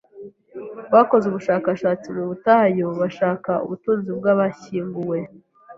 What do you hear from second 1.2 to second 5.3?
ubushakashatsi mu butayu bashaka ubutunzi bwashyinguwe.